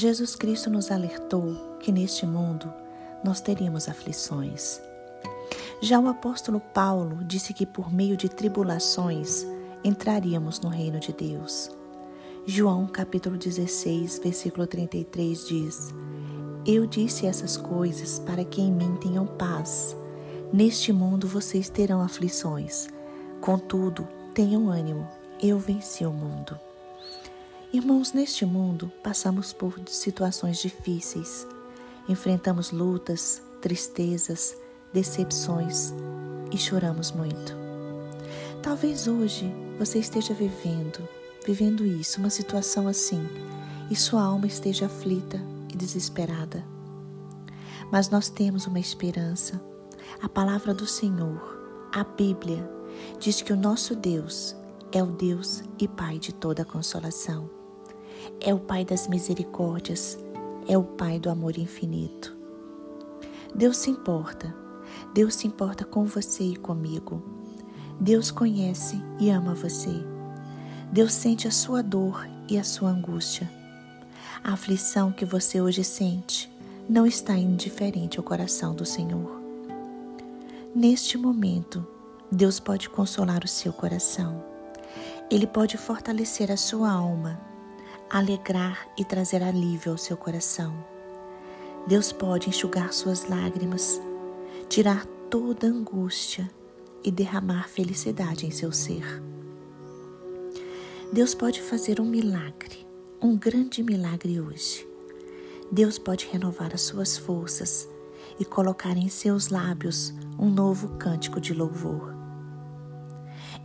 Jesus 0.00 0.34
Cristo 0.34 0.70
nos 0.70 0.90
alertou 0.90 1.76
que 1.78 1.92
neste 1.92 2.24
mundo 2.24 2.72
nós 3.22 3.42
teríamos 3.42 3.86
aflições. 3.86 4.80
Já 5.82 6.00
o 6.00 6.08
apóstolo 6.08 6.58
Paulo 6.58 7.22
disse 7.22 7.52
que 7.52 7.66
por 7.66 7.92
meio 7.92 8.16
de 8.16 8.26
tribulações 8.26 9.46
entraríamos 9.84 10.58
no 10.60 10.70
reino 10.70 10.98
de 10.98 11.12
Deus. 11.12 11.70
João 12.46 12.86
capítulo 12.86 13.36
16, 13.36 14.20
versículo 14.20 14.66
33 14.66 15.46
diz: 15.46 15.94
Eu 16.64 16.86
disse 16.86 17.26
essas 17.26 17.58
coisas 17.58 18.18
para 18.20 18.42
que 18.42 18.62
em 18.62 18.72
mim 18.72 18.96
tenham 19.02 19.26
paz. 19.26 19.94
Neste 20.50 20.94
mundo 20.94 21.28
vocês 21.28 21.68
terão 21.68 22.00
aflições. 22.00 22.88
Contudo, 23.42 24.08
tenham 24.32 24.70
ânimo, 24.70 25.06
eu 25.42 25.58
venci 25.58 26.06
o 26.06 26.10
mundo. 26.10 26.58
Irmãos, 27.72 28.12
neste 28.12 28.44
mundo 28.44 28.92
passamos 29.02 29.52
por 29.52 29.80
situações 29.86 30.58
difíceis. 30.58 31.46
Enfrentamos 32.08 32.70
lutas, 32.72 33.42
tristezas, 33.60 34.56
decepções 34.92 35.92
e 36.52 36.58
choramos 36.58 37.12
muito. 37.12 37.56
Talvez 38.62 39.06
hoje 39.06 39.52
você 39.78 39.98
esteja 39.98 40.34
vivendo 40.34 41.08
vivendo 41.46 41.84
isso, 41.84 42.20
uma 42.20 42.30
situação 42.30 42.86
assim, 42.86 43.26
e 43.90 43.96
sua 43.96 44.22
alma 44.22 44.46
esteja 44.46 44.86
aflita 44.86 45.40
e 45.72 45.76
desesperada. 45.76 46.64
Mas 47.90 48.08
nós 48.08 48.28
temos 48.28 48.66
uma 48.66 48.78
esperança. 48.78 49.60
A 50.22 50.28
palavra 50.28 50.74
do 50.74 50.86
Senhor, 50.86 51.88
a 51.92 52.04
Bíblia, 52.04 52.68
diz 53.18 53.42
que 53.42 53.52
o 53.52 53.56
nosso 53.56 53.96
Deus 53.96 54.54
é 54.92 55.02
o 55.02 55.06
Deus 55.06 55.62
e 55.78 55.88
Pai 55.88 56.18
de 56.18 56.32
toda 56.32 56.64
consolação. 56.64 57.59
É 58.40 58.54
o 58.54 58.58
Pai 58.58 58.84
das 58.84 59.08
misericórdias, 59.08 60.18
é 60.68 60.76
o 60.76 60.82
Pai 60.82 61.18
do 61.18 61.30
amor 61.30 61.58
infinito. 61.58 62.36
Deus 63.54 63.78
se 63.78 63.90
importa, 63.90 64.54
Deus 65.12 65.34
se 65.34 65.46
importa 65.46 65.84
com 65.84 66.04
você 66.04 66.44
e 66.44 66.56
comigo. 66.56 67.22
Deus 68.00 68.30
conhece 68.30 69.02
e 69.18 69.28
ama 69.30 69.54
você. 69.54 69.92
Deus 70.92 71.12
sente 71.12 71.46
a 71.46 71.50
sua 71.50 71.82
dor 71.82 72.26
e 72.48 72.58
a 72.58 72.64
sua 72.64 72.90
angústia. 72.90 73.50
A 74.42 74.54
aflição 74.54 75.12
que 75.12 75.24
você 75.24 75.60
hoje 75.60 75.84
sente 75.84 76.50
não 76.88 77.06
está 77.06 77.36
indiferente 77.36 78.18
ao 78.18 78.24
coração 78.24 78.74
do 78.74 78.84
Senhor. 78.84 79.40
Neste 80.74 81.18
momento, 81.18 81.86
Deus 82.32 82.58
pode 82.58 82.88
consolar 82.88 83.44
o 83.44 83.48
seu 83.48 83.72
coração. 83.72 84.42
Ele 85.30 85.46
pode 85.46 85.76
fortalecer 85.76 86.50
a 86.50 86.56
sua 86.56 86.90
alma, 86.90 87.40
alegrar 88.10 88.88
e 88.98 89.04
trazer 89.04 89.40
alívio 89.40 89.92
ao 89.92 89.98
seu 89.98 90.16
coração. 90.16 90.74
Deus 91.86 92.12
pode 92.12 92.48
enxugar 92.48 92.92
suas 92.92 93.28
lágrimas, 93.28 94.00
tirar 94.68 95.06
toda 95.30 95.68
angústia 95.68 96.50
e 97.04 97.10
derramar 97.10 97.68
felicidade 97.68 98.44
em 98.44 98.50
seu 98.50 98.72
ser. 98.72 99.22
Deus 101.12 101.34
pode 101.34 101.62
fazer 101.62 102.00
um 102.00 102.04
milagre, 102.04 102.84
um 103.22 103.36
grande 103.36 103.80
milagre 103.82 104.40
hoje. 104.40 104.86
Deus 105.70 105.96
pode 105.96 106.26
renovar 106.26 106.74
as 106.74 106.82
suas 106.82 107.16
forças 107.16 107.88
e 108.40 108.44
colocar 108.44 108.96
em 108.96 109.08
seus 109.08 109.48
lábios 109.48 110.12
um 110.36 110.50
novo 110.50 110.88
cântico 110.96 111.40
de 111.40 111.54
louvor. 111.54 112.12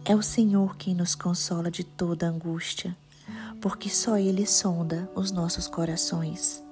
É 0.03 0.15
o 0.15 0.21
Senhor 0.21 0.77
quem 0.77 0.93
nos 0.93 1.15
consola 1.15 1.71
de 1.71 1.83
toda 1.83 2.27
angústia, 2.27 2.95
porque 3.61 3.89
só 3.89 4.17
Ele 4.17 4.45
sonda 4.45 5.09
os 5.15 5.31
nossos 5.31 5.67
corações. 5.67 6.63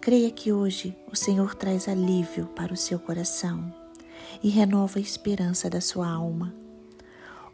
Creia 0.00 0.30
que 0.30 0.52
hoje 0.52 0.96
o 1.10 1.16
Senhor 1.16 1.54
traz 1.54 1.88
alívio 1.88 2.46
para 2.48 2.72
o 2.72 2.76
seu 2.76 2.98
coração 2.98 3.72
e 4.42 4.48
renova 4.48 4.98
a 4.98 5.02
esperança 5.02 5.70
da 5.70 5.80
sua 5.80 6.08
alma 6.08 6.52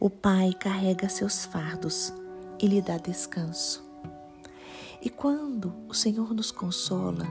o 0.03 0.09
Pai 0.09 0.54
carrega 0.54 1.10
seus 1.10 1.44
fardos 1.44 2.10
e 2.59 2.66
lhe 2.66 2.81
dá 2.81 2.97
descanso. 2.97 3.84
E 5.03 5.10
quando 5.10 5.75
o 5.87 5.93
Senhor 5.93 6.33
nos 6.33 6.50
consola, 6.50 7.27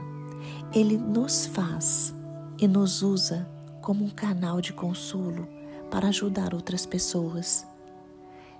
Ele 0.72 0.96
nos 0.96 1.46
faz 1.46 2.14
e 2.58 2.68
nos 2.68 3.02
usa 3.02 3.50
como 3.82 4.04
um 4.04 4.10
canal 4.10 4.60
de 4.60 4.72
consolo 4.72 5.48
para 5.90 6.08
ajudar 6.08 6.54
outras 6.54 6.86
pessoas. 6.86 7.66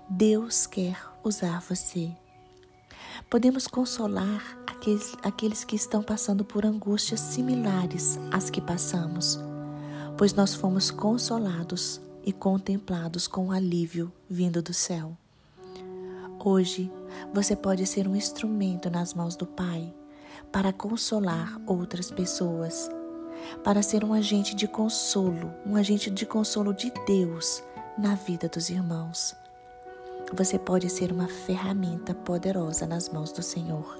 Deus 0.09 0.67
quer 0.67 1.01
usar 1.23 1.61
você. 1.61 2.11
Podemos 3.31 3.65
consolar 3.65 4.57
aqueles, 4.67 5.15
aqueles 5.23 5.63
que 5.63 5.73
estão 5.73 6.03
passando 6.03 6.43
por 6.43 6.65
angústias 6.65 7.21
similares 7.21 8.19
às 8.29 8.49
que 8.49 8.59
passamos, 8.59 9.39
pois 10.17 10.33
nós 10.33 10.53
fomos 10.53 10.91
consolados 10.91 12.01
e 12.25 12.33
contemplados 12.33 13.29
com 13.29 13.49
alívio 13.49 14.11
vindo 14.29 14.61
do 14.61 14.73
céu. 14.73 15.15
Hoje 16.43 16.91
você 17.33 17.55
pode 17.55 17.85
ser 17.85 18.05
um 18.05 18.17
instrumento 18.17 18.89
nas 18.89 19.13
mãos 19.13 19.37
do 19.37 19.47
Pai 19.47 19.93
para 20.51 20.73
consolar 20.73 21.57
outras 21.65 22.11
pessoas, 22.11 22.89
para 23.63 23.81
ser 23.81 24.03
um 24.03 24.13
agente 24.13 24.53
de 24.53 24.67
consolo, 24.67 25.53
um 25.65 25.77
agente 25.77 26.11
de 26.11 26.25
consolo 26.25 26.73
de 26.73 26.91
Deus 27.07 27.63
na 27.97 28.13
vida 28.13 28.49
dos 28.49 28.69
irmãos. 28.69 29.40
Você 30.33 30.57
pode 30.57 30.89
ser 30.89 31.11
uma 31.11 31.27
ferramenta 31.27 32.13
poderosa 32.13 32.87
nas 32.87 33.09
mãos 33.09 33.31
do 33.31 33.43
Senhor. 33.43 33.99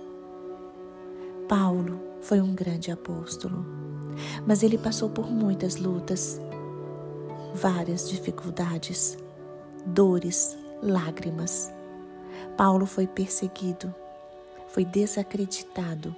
Paulo 1.48 2.00
foi 2.22 2.40
um 2.40 2.56
grande 2.56 2.90
apóstolo, 2.90 3.66
mas 4.48 4.64
ele 4.64 4.78
passou 4.78 5.10
por 5.10 5.30
muitas 5.30 5.76
lutas 5.76 6.40
várias 7.54 8.10
dificuldades, 8.10 9.18
dores, 9.86 10.58
lágrimas. 10.82 11.72
Paulo 12.56 12.86
foi 12.86 13.08
perseguido, 13.08 13.94
foi 14.68 14.86
desacreditado, 14.86 16.16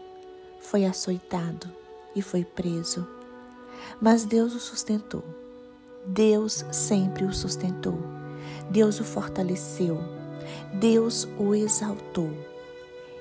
foi 0.59 0.85
açoitado 0.85 1.67
e 2.15 2.21
foi 2.21 2.43
preso. 2.45 3.07
Mas 3.99 4.25
Deus 4.25 4.53
o 4.53 4.59
sustentou. 4.59 5.23
Deus 6.05 6.65
sempre 6.71 7.23
o 7.25 7.33
sustentou. 7.33 7.97
Deus 8.69 8.99
o 8.99 9.03
fortaleceu. 9.03 9.99
Deus 10.73 11.27
o 11.37 11.53
exaltou. 11.53 12.31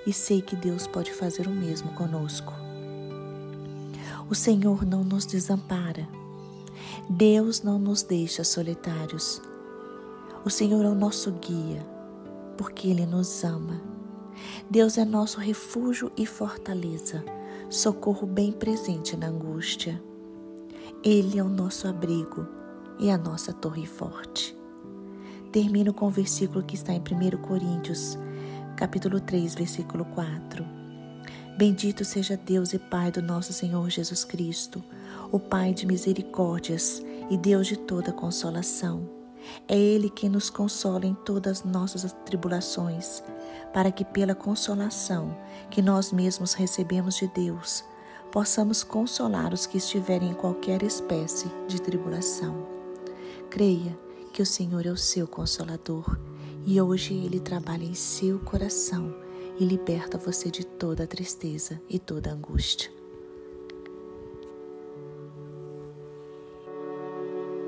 E 0.07 0.13
sei 0.13 0.43
que 0.43 0.57
Deus 0.57 0.87
pode 0.87 1.13
fazer 1.13 1.47
o 1.47 1.51
mesmo 1.51 1.93
conosco. 1.93 2.53
O 4.29 4.35
Senhor 4.35 4.85
não 4.85 5.05
nos 5.05 5.27
desampara 5.27 6.09
Deus 7.09 7.63
não 7.63 7.79
nos 7.79 8.03
deixa 8.03 8.45
solitários. 8.45 9.43
O 10.45 10.51
Senhor 10.51 10.85
é 10.85 10.89
o 10.89 10.95
nosso 10.95 11.31
guia, 11.33 11.85
porque 12.57 12.89
Ele 12.89 13.05
nos 13.05 13.45
ama. 13.45 13.81
Deus 14.71 14.97
é 14.99 15.05
nosso 15.05 15.41
refúgio 15.41 16.11
e 16.17 16.25
fortaleza, 16.25 17.25
socorro 17.69 18.27
bem 18.27 18.53
presente 18.53 19.17
na 19.17 19.29
angústia. 19.29 20.03
Ele 21.05 21.39
é 21.39 21.43
o 21.43 21.49
nosso 21.49 21.89
abrigo 21.89 22.47
e 22.99 23.11
a 23.11 23.19
nossa 23.19 23.53
torre 23.53 23.87
forte. 23.87 24.57
Termino 25.53 25.93
com 25.93 26.07
o 26.07 26.11
versículo 26.11 26.63
que 26.63 26.75
está 26.75 26.95
em 26.95 26.99
1 26.99 27.37
Coríntios, 27.43 28.19
capítulo 28.75 29.21
3, 29.21 29.55
versículo 29.55 30.03
4. 30.07 30.65
Bendito 31.59 32.07
seja 32.07 32.39
Deus 32.39 32.73
e 32.73 32.79
Pai 32.79 33.11
do 33.11 33.21
nosso 33.21 33.53
Senhor 33.53 33.91
Jesus 33.91 34.25
Cristo 34.25 34.83
o 35.31 35.39
Pai 35.39 35.75
de 35.75 35.87
misericórdias 35.87 37.03
e 37.29 37.37
Deus 37.37 37.67
de 37.67 37.77
toda 37.77 38.13
consolação. 38.13 39.07
É 39.69 39.77
Ele 39.77 40.09
quem 40.09 40.31
nos 40.31 40.49
consola 40.49 41.05
em 41.05 41.15
todas 41.15 41.61
as 41.61 41.65
nossas 41.65 42.15
tribulações, 42.25 43.23
para 43.75 43.93
que 43.93 44.07
pela 44.07 44.35
consolação 44.35 45.37
que 45.71 45.83
nós 45.83 46.13
mesmos 46.13 46.55
recebemos 46.55 47.17
de 47.17 47.29
Deus, 47.29 47.85
possamos 48.31 48.83
consolar 48.83 49.53
os 49.53 49.67
que 49.67 49.77
estiverem 49.77 50.31
em 50.31 50.35
qualquer 50.35 50.83
espécie 50.83 51.51
de 51.69 51.79
tribulação. 51.79 52.67
Creia 53.51 53.99
que 54.33 54.43
o 54.43 54.47
Senhor 54.47 54.87
é 54.87 54.91
o 54.91 54.97
seu 54.97 55.29
consolador 55.29 56.19
e 56.65 56.81
hoje 56.81 57.15
Ele 57.15 57.39
trabalha 57.39 57.85
em 57.85 57.95
seu 57.95 58.39
coração 58.39 59.15
e 59.61 59.65
liberta 59.65 60.17
você 60.17 60.51
de 60.51 60.65
toda 60.65 61.05
a 61.05 61.07
tristeza 61.07 61.81
e 61.89 61.99
toda 61.99 62.31
a 62.31 62.33
angústia. 62.33 62.91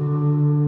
Música 0.01 0.64